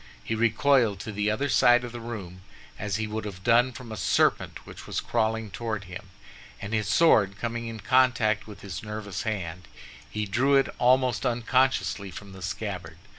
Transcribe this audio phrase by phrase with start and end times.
[0.23, 2.41] He recoiled to the other side of the room
[2.79, 6.09] as he would have done from a serpent which was crawling toward him,
[6.59, 9.67] and his sword coming in contact with his nervous hand,
[10.09, 12.97] he drew it almost unconsciously from the scabbard.